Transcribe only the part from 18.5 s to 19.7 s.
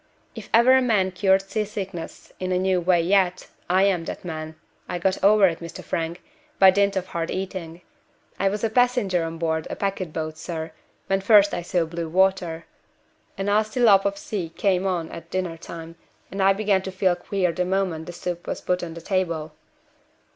put on the table.